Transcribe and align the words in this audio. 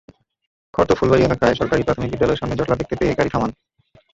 খর্দ 0.73 0.89
ফুলবাড়ী 0.99 1.23
এলাকার 1.23 1.57
সরকারি 1.59 1.81
প্রাথমিক 1.83 2.09
বিদ্যালয়ের 2.11 2.39
সামনে 2.41 2.57
জটলা 2.59 2.79
দেখতে 2.79 2.95
পেয়ে 2.99 3.17
গাড়ি 3.17 3.29
থামান। 3.33 3.51